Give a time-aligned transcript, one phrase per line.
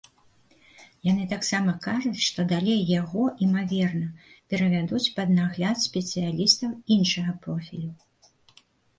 [1.07, 4.07] Яны таксама кажуць, што далей яго, імаверна,
[4.53, 7.91] перавядуць пад нагляд спецыялістаў іншага профілю.